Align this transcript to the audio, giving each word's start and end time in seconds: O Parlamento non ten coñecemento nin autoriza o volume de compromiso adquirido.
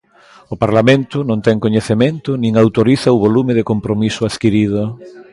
O 0.53 0.55
Parlamento 0.63 1.17
non 1.29 1.39
ten 1.45 1.57
coñecemento 1.65 2.29
nin 2.41 2.53
autoriza 2.63 3.15
o 3.15 3.21
volume 3.25 3.53
de 3.57 3.67
compromiso 3.71 4.21
adquirido. 4.29 4.81